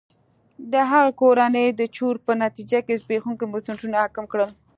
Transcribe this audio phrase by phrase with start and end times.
[0.71, 4.49] د هغه کورنۍ د چور په نتیجه کې زبېښونکي بنسټونه حاکم کړل.